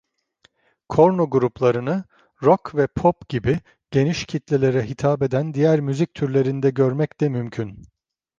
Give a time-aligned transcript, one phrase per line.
[0.89, 2.03] Korno gruplarını
[2.43, 3.59] Rock ve pop gibi
[3.91, 7.83] geniş kitlelere hitap eden diğer müzik türlerinde görmek de mümkün.